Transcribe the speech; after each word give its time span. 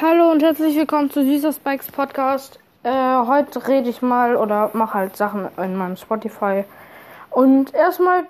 Hallo 0.00 0.30
und 0.30 0.44
herzlich 0.44 0.76
willkommen 0.76 1.10
zu 1.10 1.24
Süßer 1.24 1.52
Spikes 1.52 1.90
Podcast. 1.90 2.60
Äh, 2.84 2.88
heute 3.26 3.66
rede 3.66 3.90
ich 3.90 4.00
mal 4.00 4.36
oder 4.36 4.70
mache 4.72 4.94
halt 4.94 5.16
Sachen 5.16 5.48
in 5.56 5.74
meinem 5.74 5.96
Spotify. 5.96 6.62
Und 7.30 7.74
erstmal, 7.74 8.22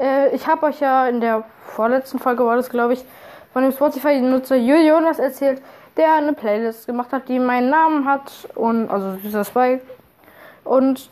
äh, 0.00 0.34
ich 0.34 0.48
habe 0.48 0.66
euch 0.66 0.80
ja 0.80 1.06
in 1.06 1.20
der 1.20 1.44
vorletzten 1.68 2.18
Folge 2.18 2.44
war 2.44 2.56
das, 2.56 2.68
glaube 2.68 2.94
ich, 2.94 3.04
von 3.52 3.62
dem 3.62 3.70
Spotify-Nutzer 3.70 4.56
Jonas 4.56 5.20
erzählt, 5.20 5.62
der 5.96 6.14
eine 6.14 6.32
Playlist 6.32 6.86
gemacht 6.86 7.12
hat, 7.12 7.28
die 7.28 7.38
meinen 7.38 7.70
Namen 7.70 8.04
hat 8.04 8.32
und 8.56 8.90
also 8.90 9.18
Süßer 9.22 9.44
Spike. 9.44 9.82
Und 10.64 11.10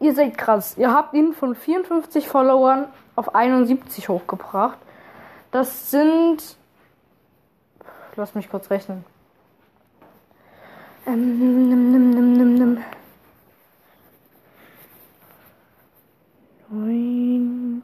ihr 0.00 0.12
seid 0.12 0.36
krass. 0.36 0.76
Ihr 0.76 0.92
habt 0.92 1.14
ihn 1.14 1.32
von 1.32 1.54
54 1.54 2.28
Followern 2.28 2.84
auf 3.16 3.34
71 3.34 4.10
hochgebracht. 4.10 4.76
Das 5.52 5.90
sind 5.90 6.59
Lass 8.16 8.34
mich 8.34 8.50
kurz 8.50 8.70
rechnen. 8.70 9.04
Ähm, 11.06 11.38
nimm, 11.38 11.92
nimm, 11.92 12.10
nimm, 12.10 12.32
nimm, 12.32 12.54
nimm. 12.54 12.84
Neun. 16.68 17.82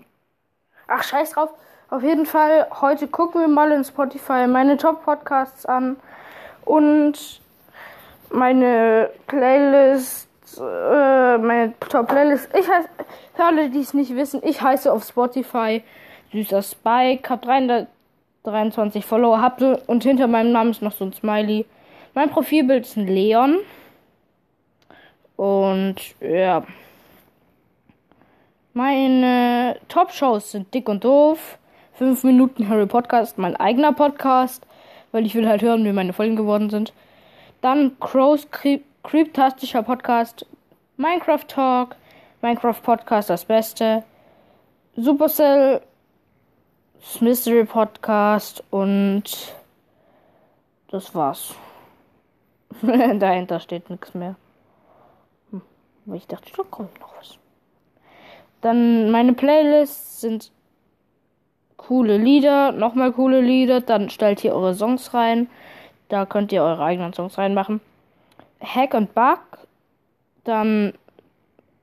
Ach, 0.89 1.03
scheiß 1.03 1.33
drauf. 1.33 1.51
Auf 1.89 2.03
jeden 2.03 2.27
Fall, 2.27 2.67
heute 2.81 3.07
gucken 3.07 3.41
wir 3.41 3.49
mal 3.49 3.71
in 3.71 3.85
Spotify 3.85 4.47
meine 4.47 4.77
Top-Podcasts 4.77 5.65
an 5.67 5.97
und 6.65 7.41
meine 8.31 9.11
Playlist, 9.29 10.29
äh, 10.59 11.39
meine 11.39 11.75
Top-Playlist. 11.79 12.51
Ich 12.55 12.69
heiße, 12.69 12.89
für 13.35 13.45
alle, 13.45 13.71
die 13.71 13.81
es 13.81 13.95
nicht 13.95 14.17
wissen, 14.17 14.41
ich 14.45 14.61
heiße 14.61 14.93
auf 14.93 15.05
Spotify 15.05 15.83
Süßer 16.33 16.63
Spike, 16.63 17.31
hab 17.31 17.43
300 17.43 17.87
23 18.47 19.05
Follower 19.05 19.41
habe 19.41 19.83
und 19.87 20.03
hinter 20.05 20.27
meinem 20.27 20.53
Namen 20.53 20.71
ist 20.71 20.83
noch 20.83 20.93
so 20.93 21.05
ein 21.05 21.13
Smiley. 21.13 21.67
Mein 22.15 22.31
Profilbild 22.31 22.87
ist 22.87 22.97
ein 22.97 23.07
Leon. 23.07 23.59
Und 25.37 25.97
ja. 26.21 26.65
Meine 28.73 29.77
Top-Shows 29.89 30.53
sind 30.53 30.73
Dick 30.73 30.89
und 30.89 31.05
Doof. 31.05 31.59
5 31.97 32.25
Minuten 32.25 32.69
Harry 32.69 32.85
Podcast, 32.85 33.39
mein 33.39 33.57
eigener 33.57 33.93
Podcast, 33.93 34.67
weil 35.13 35.25
ich 35.25 35.35
will 35.35 35.49
halt 35.49 35.63
hören, 35.63 35.83
wie 35.87 35.93
meine 35.93 36.13
Folgen 36.13 36.37
geworden 36.37 36.69
sind. 36.69 36.93
Dann 37.63 37.99
Crows 38.01 38.49
Creeptastischer 39.03 39.83
Podcast, 39.83 40.45
Minecraft 40.99 41.49
Talk, 41.49 41.97
Minecraft 42.43 42.83
Podcast 42.83 43.31
das 43.31 43.47
Beste, 43.47 44.05
Supercell 44.95 45.81
das 47.01 47.21
Mystery 47.21 47.65
Podcast 47.65 48.65
und 48.71 49.25
das 50.89 51.15
war's. 51.15 51.55
Dahinter 52.83 53.61
steht 53.61 53.91
nichts 53.91 54.15
mehr. 54.15 54.37
Hm. 55.51 55.63
Ich 56.15 56.27
dachte, 56.27 56.51
da 56.57 56.63
kommt 56.65 56.99
noch 57.01 57.17
was. 57.19 57.39
Dann 58.61 59.11
meine 59.11 59.33
Playlists 59.33 60.21
sind 60.21 60.51
coole 61.77 62.17
Lieder, 62.17 62.73
nochmal 62.73 63.13
coole 63.13 63.41
Lieder. 63.41 63.81
Dann 63.81 64.11
stellt 64.11 64.43
ihr 64.45 64.55
eure 64.55 64.75
Songs 64.75 65.15
rein. 65.15 65.49
Da 66.09 66.27
könnt 66.27 66.53
ihr 66.53 66.63
eure 66.63 66.83
eigenen 66.85 67.13
Songs 67.13 67.39
reinmachen. 67.39 67.81
Hack 68.61 68.95
und 68.95 69.15
Bug. 69.15 69.41
Dann 70.45 70.95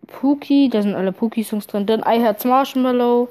Pookie, 0.08 0.70
da 0.70 0.82
sind 0.82 0.96
alle 0.96 1.12
Pookie-Songs 1.12 1.68
drin. 1.68 1.86
Dann 1.86 2.02
I 2.02 2.22
Hearts 2.22 2.46
Marshmallow. 2.46 3.30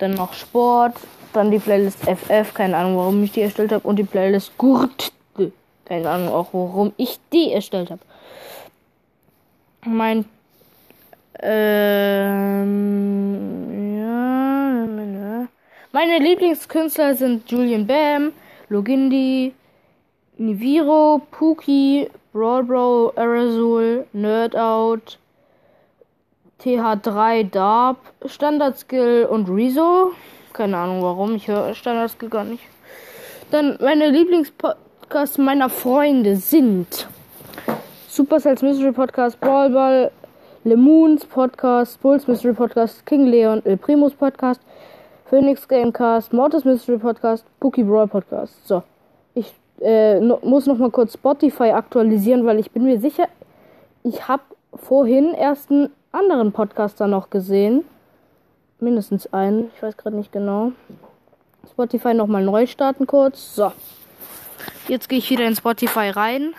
Dann 0.00 0.14
noch 0.14 0.32
Sport. 0.32 0.94
Dann 1.32 1.52
die 1.52 1.60
Playlist 1.60 2.00
FF. 2.00 2.52
Keine 2.54 2.76
Ahnung, 2.76 2.96
warum 2.96 3.22
ich 3.22 3.30
die 3.30 3.42
erstellt 3.42 3.70
habe. 3.70 3.86
Und 3.86 3.96
die 3.96 4.04
Playlist 4.04 4.58
Gurt. 4.58 5.12
Keine 5.84 6.10
Ahnung 6.10 6.28
auch, 6.28 6.48
warum 6.52 6.92
ich 6.96 7.20
die 7.32 7.52
erstellt 7.52 7.90
habe. 7.90 8.00
Mein. 9.84 10.24
Ähm. 11.40 12.60
Ja. 13.98 14.10
Meine 15.92 16.18
Lieblingskünstler 16.18 17.16
sind 17.16 17.50
Julian 17.50 17.84
Bam, 17.84 18.30
Logindi, 18.68 19.52
Niviro, 20.38 21.20
Pookie, 21.32 22.08
Brawlbro, 22.32 23.12
Aerosol, 23.16 24.06
Nerdout, 24.12 25.18
TH3 26.62 27.50
Darb, 27.50 27.96
Standard 28.26 28.78
Skill 28.78 29.26
und 29.30 29.48
Rezo. 29.48 30.12
Keine 30.52 30.76
Ahnung 30.76 31.02
warum, 31.02 31.34
ich 31.34 31.48
höre 31.48 31.74
Standard 31.74 32.10
Skill 32.10 32.28
gar 32.28 32.44
nicht. 32.44 32.62
Dann 33.50 33.78
meine 33.80 34.10
Lieblingspodcasts 34.10 35.38
meiner 35.38 35.68
Freunde 35.68 36.36
sind 36.36 37.08
Supercells 38.08 38.62
Mystery 38.62 38.92
Podcast, 38.92 39.40
Brawl 39.40 39.70
Ball, 39.70 40.10
Lemoons 40.64 41.24
Podcast, 41.24 42.00
Bulls 42.02 42.28
Mystery 42.28 42.52
Podcast, 42.52 43.06
King 43.06 43.26
Leon, 43.26 43.62
El 43.64 43.76
Primus 43.76 44.12
Podcast, 44.12 44.60
Phoenix 45.24 45.66
Gamecast, 45.66 46.32
Mortis 46.32 46.64
Mystery 46.64 46.98
Podcast, 46.98 47.44
Cookie 47.60 47.84
Brawl 47.84 48.08
Podcast. 48.08 48.66
So, 48.66 48.82
ich 49.34 49.54
äh, 49.80 50.20
no, 50.20 50.38
muss 50.42 50.66
noch 50.66 50.78
mal 50.78 50.90
kurz 50.90 51.14
Spotify 51.14 51.70
aktualisieren, 51.70 52.44
weil 52.44 52.58
ich 52.58 52.70
bin 52.70 52.84
mir 52.84 53.00
sicher, 53.00 53.28
ich 54.02 54.28
habe 54.28 54.42
vorhin 54.74 55.34
erst 55.34 55.70
einen 55.70 55.90
anderen 56.12 56.52
Podcaster 56.52 57.06
noch 57.06 57.30
gesehen. 57.30 57.84
Mindestens 58.80 59.32
einen. 59.32 59.70
Ich 59.74 59.82
weiß 59.82 59.96
gerade 59.96 60.16
nicht 60.16 60.32
genau. 60.32 60.72
Spotify 61.70 62.14
nochmal 62.14 62.44
neu 62.44 62.66
starten 62.66 63.06
kurz. 63.06 63.54
So. 63.54 63.72
Jetzt 64.88 65.08
gehe 65.08 65.18
ich 65.18 65.30
wieder 65.30 65.46
in 65.46 65.54
Spotify 65.54 66.10
rein. 66.10 66.54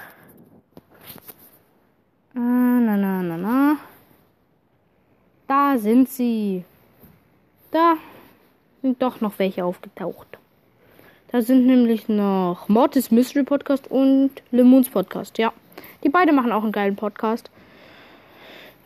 Ah, 2.35 2.39
na, 2.39 2.97
na, 2.97 3.21
na, 3.21 3.37
na. 3.37 3.77
Da 5.47 5.77
sind 5.77 6.09
sie. 6.09 6.63
Da 7.71 7.95
sind 8.81 9.01
doch 9.01 9.21
noch 9.21 9.37
welche 9.37 9.65
aufgetaucht. 9.65 10.37
Da 11.31 11.41
sind 11.41 11.65
nämlich 11.65 12.09
noch 12.09 12.67
Mortis 12.67 13.11
Mystery 13.11 13.43
Podcast 13.43 13.89
und 13.89 14.31
Lemons 14.51 14.89
Podcast. 14.89 15.37
Ja. 15.37 15.53
Die 16.03 16.09
beiden 16.09 16.35
machen 16.35 16.51
auch 16.51 16.63
einen 16.63 16.71
geilen 16.71 16.95
Podcast. 16.95 17.49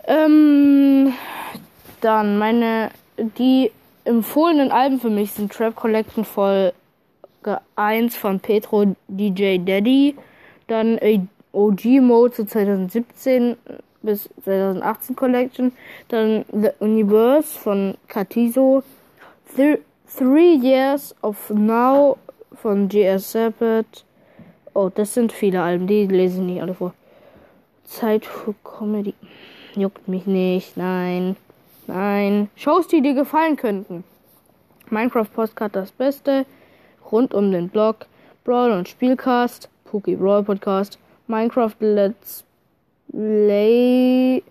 Ähm, 0.07 1.13
dann 2.01 2.37
meine, 2.37 2.91
die 3.17 3.71
empfohlenen 4.03 4.71
Alben 4.71 4.99
für 4.99 5.09
mich 5.09 5.31
sind 5.31 5.51
Trap 5.51 5.75
Collection 5.75 6.23
Folge 6.23 6.73
1 7.75 8.15
von 8.15 8.39
Petro 8.39 8.95
DJ 9.07 9.57
Daddy, 9.57 10.15
dann 10.67 10.99
OG 11.53 11.85
Mode 12.01 12.33
zu 12.33 12.45
2017 12.45 13.57
bis 14.03 14.29
2018 14.43 15.15
Collection, 15.15 15.71
dann 16.09 16.45
The 16.51 16.69
Universe 16.79 17.57
von 17.57 17.95
Katizo, 18.07 18.83
Th 19.55 19.79
Three 20.17 20.55
Years 20.55 21.15
of 21.23 21.49
Now 21.49 22.17
von 22.53 22.87
GS 22.87 23.31
Seppet. 23.31 24.05
Oh, 24.73 24.89
das 24.93 25.13
sind 25.13 25.33
viele 25.33 25.61
Alben, 25.61 25.87
die 25.87 26.05
lese 26.05 26.37
ich 26.39 26.45
nicht 26.45 26.61
alle 26.61 26.73
vor. 26.73 26.93
Zeit 27.83 28.25
für 28.25 28.53
Comedy. 28.63 29.13
Juckt 29.75 30.07
mich 30.07 30.25
nicht. 30.25 30.77
Nein. 30.77 31.35
Nein. 31.87 32.49
Shows, 32.55 32.87
die 32.87 33.01
dir 33.01 33.13
gefallen 33.13 33.57
könnten. 33.57 34.03
Minecraft 34.89 35.27
Postcard 35.33 35.75
das 35.75 35.91
Beste. 35.91 36.45
Rund 37.11 37.33
um 37.33 37.51
den 37.51 37.69
Blog. 37.69 38.07
Brawl 38.43 38.71
und 38.71 38.87
Spielcast. 38.87 39.69
Pookie 39.85 40.15
Brawl 40.15 40.43
Podcast. 40.43 40.97
Minecraft 41.27 41.75
Let's 41.79 42.43
Play 43.11 44.43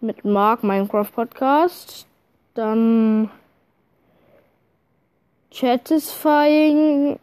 mit 0.00 0.24
Mark 0.24 0.62
Minecraft 0.62 1.10
Podcast. 1.14 2.06
Dann 2.54 3.30
Chatisfying. 5.50 7.18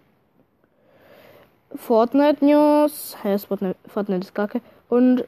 Fortnite 1.75 2.44
News. 2.44 3.15
Hey, 3.21 3.38
Fortnite, 3.38 3.77
Fortnite 3.88 4.21
ist 4.21 4.35
kacke. 4.35 4.61
Und 4.89 5.25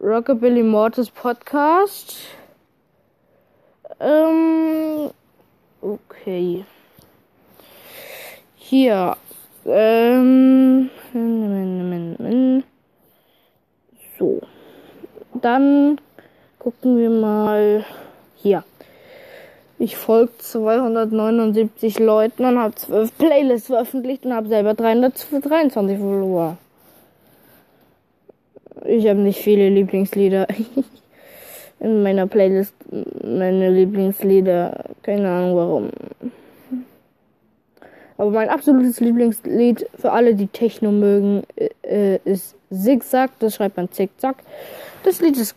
Rockabilly 0.00 0.62
Mortis 0.62 1.10
Podcast. 1.10 2.16
Ähm, 3.98 5.10
okay. 5.80 6.64
Hier. 8.56 9.16
Ähm, 9.64 10.90
so. 14.18 14.40
Dann 15.34 15.98
gucken 16.58 16.98
wir 16.98 17.10
mal 17.10 17.84
hier. 18.34 18.64
Ich 19.78 19.96
folge 19.96 20.32
279 20.38 21.98
Leuten 21.98 22.44
und 22.44 22.58
habe 22.58 22.74
12 22.74 23.16
Playlists 23.16 23.68
veröffentlicht 23.68 24.26
und 24.26 24.34
habe 24.34 24.48
selber 24.48 24.74
323 24.74 25.98
Follower. 25.98 26.58
Ich 28.84 29.06
habe 29.08 29.20
nicht 29.20 29.40
viele 29.40 29.68
Lieblingslieder. 29.68 30.46
In 31.80 32.02
meiner 32.02 32.26
Playlist 32.26 32.74
meine 33.22 33.70
Lieblingslieder. 33.70 34.84
Keine 35.02 35.28
Ahnung 35.28 35.56
warum. 35.56 35.90
Aber 38.18 38.30
mein 38.30 38.48
absolutes 38.48 39.00
Lieblingslied 39.00 39.86
für 39.98 40.12
alle, 40.12 40.34
die 40.34 40.46
Techno 40.46 40.90
mögen, 40.90 41.42
äh, 41.82 42.18
ist 42.24 42.56
Zigzag. 42.70 43.30
Das 43.40 43.54
schreibt 43.54 43.76
man 43.76 43.90
Zickzack. 43.90 44.36
Das 45.04 45.20
Lied 45.20 45.36
ist 45.36 45.54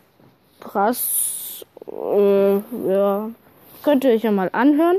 krass. 0.60 1.66
Äh, 1.88 2.56
ja, 2.90 3.30
könnt 3.84 4.04
ihr 4.04 4.12
euch 4.12 4.24
ja 4.24 4.32
mal 4.32 4.50
anhören. 4.52 4.98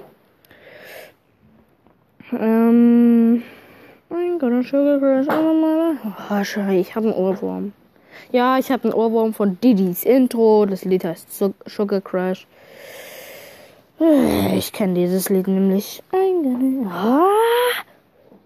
Ähm. 2.33 3.43
Gott, 4.41 4.65
Sugar 4.65 4.99
Crash. 4.99 5.27
Oh, 5.29 6.71
ich 6.73 6.95
habe 6.97 7.09
einen 7.09 7.15
Ohrwurm. 7.15 7.73
Ja, 8.33 8.59
ich 8.59 8.71
habe 8.71 8.85
einen 8.85 8.95
Ohrwurm 8.95 9.35
von 9.35 9.59
Didis 9.61 10.05
Intro. 10.05 10.67
Das 10.67 10.85
Lied 10.85 11.05
heißt 11.05 11.29
Sugar 11.67 12.01
Crash. 12.01 12.47
Ich 14.57 14.73
kenne 14.73 14.95
dieses 14.95 15.29
Lied 15.29 15.47
nämlich. 15.47 16.03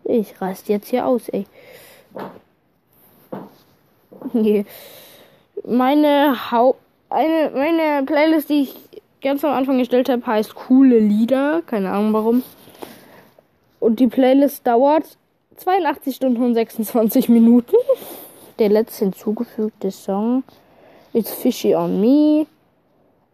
Ich 0.04 0.40
rast 0.40 0.68
jetzt 0.68 0.88
hier 0.88 1.06
aus, 1.06 1.28
ey. 1.28 1.46
Meine 5.64 6.50
Haupt 6.50 6.80
eine 7.10 7.50
meine 7.54 8.04
Playlist, 8.04 8.50
die 8.50 8.62
ich 8.62 8.74
ganz 9.22 9.44
am 9.44 9.52
Anfang 9.52 9.78
gestellt 9.78 10.08
habe, 10.08 10.26
heißt 10.26 10.54
coole 10.54 10.98
Lieder. 10.98 11.62
Keine 11.66 11.92
Ahnung 11.92 12.12
warum. 12.12 12.42
Und 13.78 14.00
die 14.00 14.08
Playlist 14.08 14.66
dauert 14.66 15.04
82 15.56 16.16
Stunden 16.16 16.42
und 16.42 16.54
26 16.54 17.28
Minuten. 17.28 17.76
Der 18.58 18.68
letzte 18.68 19.06
hinzugefügte 19.06 19.90
Song 19.90 20.44
ist 21.12 21.30
Fishy 21.30 21.74
on 21.74 22.00
Me. 22.00 22.46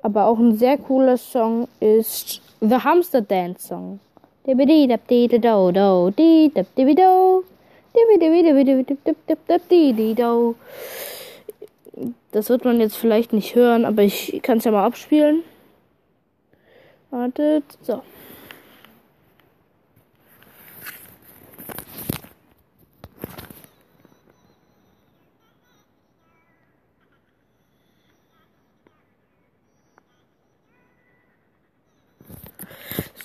Aber 0.02 0.26
auch 0.26 0.38
ein 0.38 0.56
sehr 0.56 0.78
cooler 0.78 1.17
Song 1.19 1.69
ist 1.78 2.40
The 2.61 2.76
Hamster 2.76 3.20
Dance 3.20 3.69
Song. 3.69 4.00
Das 12.32 12.49
wird 12.49 12.64
man 12.64 12.81
jetzt 12.81 12.96
vielleicht 12.96 13.32
nicht 13.32 13.55
hören, 13.55 13.84
aber 13.84 14.02
ich 14.02 14.40
kann 14.43 14.58
es 14.58 14.64
ja 14.64 14.70
mal 14.70 14.87
abspielen. 14.87 15.43
Wartet, 17.11 17.64
so. 17.82 18.02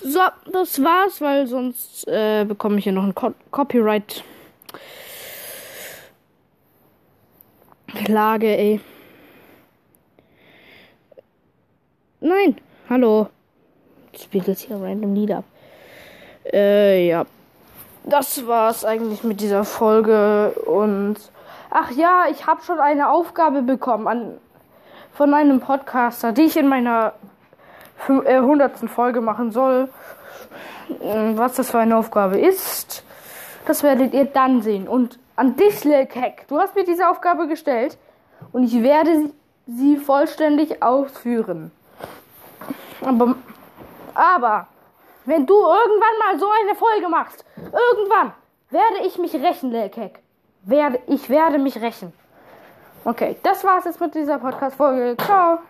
So, 0.02 0.20
das 0.52 0.82
war's, 0.82 1.20
weil 1.20 1.46
sonst 1.46 2.06
äh, 2.08 2.44
bekomme 2.44 2.78
ich 2.78 2.84
hier 2.84 2.92
noch 2.92 3.04
ein 3.04 3.14
Co 3.14 3.32
Copyright. 3.50 4.22
Klage, 8.04 8.46
ey. 8.46 8.80
Nein, 12.20 12.56
hallo. 12.90 13.28
Ich 14.12 14.22
spiele 14.22 14.46
jetzt 14.48 14.62
hier 14.62 14.76
random 14.76 15.14
Lieder 15.14 15.38
ab. 15.38 15.44
Äh, 16.52 17.08
ja. 17.08 17.24
Das 18.04 18.46
war's 18.46 18.84
eigentlich 18.84 19.24
mit 19.24 19.40
dieser 19.40 19.64
Folge 19.64 20.50
und 20.66 21.16
ach 21.70 21.90
ja, 21.90 22.26
ich 22.30 22.46
habe 22.46 22.62
schon 22.62 22.78
eine 22.78 23.10
Aufgabe 23.10 23.62
bekommen 23.62 24.06
an 24.06 24.38
von 25.12 25.34
einem 25.34 25.60
Podcaster, 25.60 26.32
die 26.32 26.42
ich 26.42 26.56
in 26.56 26.68
meiner 26.68 27.14
hundertsten 28.08 28.88
Folge 28.88 29.20
machen 29.20 29.50
soll. 29.50 29.88
Ähm, 31.02 31.36
was 31.36 31.54
das 31.54 31.70
für 31.70 31.78
eine 31.78 31.96
Aufgabe 31.96 32.38
ist, 32.38 33.04
das 33.66 33.82
werdet 33.82 34.14
ihr 34.14 34.26
dann 34.26 34.62
sehen. 34.62 34.86
Und 34.88 35.18
an 35.34 35.56
dich, 35.56 35.84
Lil 35.84 36.06
Keck, 36.06 36.46
du 36.48 36.58
hast 36.58 36.74
mir 36.74 36.84
diese 36.84 37.08
Aufgabe 37.08 37.48
gestellt 37.48 37.98
und 38.52 38.64
ich 38.64 38.82
werde 38.82 39.30
sie 39.66 39.96
vollständig 39.96 40.82
ausführen. 40.82 41.72
Aber, 43.04 43.34
aber, 44.14 44.68
wenn 45.24 45.44
du 45.44 45.54
irgendwann 45.54 46.18
mal 46.24 46.38
so 46.38 46.46
eine 46.62 46.74
Folge 46.74 47.08
machst, 47.08 47.44
irgendwann 47.56 48.32
werde 48.70 49.06
ich 49.06 49.18
mich 49.18 49.34
rächen, 49.34 49.70
Lil 49.70 49.88
Keck. 49.88 50.20
Werde, 50.62 51.00
ich 51.06 51.28
werde 51.28 51.58
mich 51.58 51.80
rächen. 51.80 52.12
Okay, 53.04 53.36
das 53.42 53.62
war's 53.62 53.84
jetzt 53.84 54.00
mit 54.00 54.14
dieser 54.14 54.38
Podcast-Folge. 54.38 55.16
Ciao. 55.24 55.58